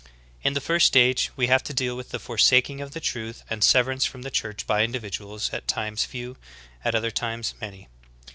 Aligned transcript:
17. 0.01 0.21
In 0.45 0.53
the 0.53 0.61
first 0.61 0.87
stage 0.87 1.29
we 1.35 1.45
have 1.45 1.61
to 1.61 1.75
deal 1.75 1.95
with 1.95 2.09
the 2.09 2.17
forsaking 2.17 2.79
of_the 2.79 2.99
truth 2.99 3.43
and 3.51 3.63
severance 3.63 4.03
from 4.03 4.23
the 4.23 4.31
Church 4.31 4.65
by 4.65 4.83
individuals, 4.83 5.51
at 5.53 5.67
times 5.67 6.05
few, 6.05 6.37
at 6.83 6.95
other 6.95 7.11
times 7.11 7.53
many. 7.61 7.87